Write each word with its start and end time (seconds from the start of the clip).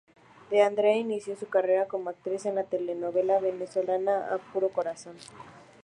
De 0.49 0.63
Andrade 0.63 0.97
inició 0.97 1.35
su 1.35 1.47
carrera 1.47 1.87
como 1.87 2.09
actriz 2.09 2.47
en 2.47 2.55
la 2.55 2.63
telenovela 2.63 3.39
venezolana 3.39 4.33
"A 4.33 4.39
puro 4.39 4.69
corazón". 4.69 5.15